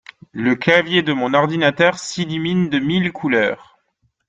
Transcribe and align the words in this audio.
Le 0.31 0.55
clavier 0.55 1.03
de 1.03 1.13
mon 1.13 1.35
ordinateur 1.35 1.99
s'illumine 1.99 2.69
de 2.71 2.79
mille 2.79 3.11
couleurs 3.11 3.77